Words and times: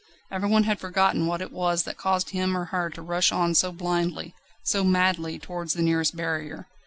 Everyone 0.31 0.63
had 0.63 0.79
forgotten 0.79 1.27
what 1.27 1.43
it 1.43 1.51
was 1.51 1.83
that 1.83 1.95
caused 1.95 2.31
him 2.31 2.57
or 2.57 2.65
her 2.73 2.89
to 2.89 3.01
rush 3.03 3.31
on 3.31 3.53
so 3.53 3.71
blindly, 3.71 4.33
so 4.63 4.83
madly, 4.83 5.37
towards 5.37 5.73
the 5.73 5.83
nearest 5.83 6.15
barrier. 6.15 6.65